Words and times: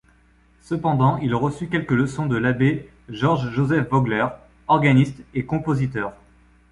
Cependant 0.61 1.17
il 1.17 1.35
reçut 1.35 1.67
quelques 1.67 1.91
leçons 1.91 2.25
de 2.25 2.35
l’abbé 2.35 2.89
Georg 3.09 3.51
Joseph 3.51 3.87
Vogler, 3.87 4.25
organiste 4.67 5.19
et 5.35 5.45
compositeur. 5.45 6.13